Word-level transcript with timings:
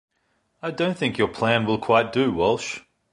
I 0.63 0.71
don't 0.71 0.97
think 0.97 1.19
your 1.19 1.27
plan 1.27 1.67
will 1.67 1.77
quite 1.77 2.11
do, 2.11 2.31
Walsh. 2.31 2.79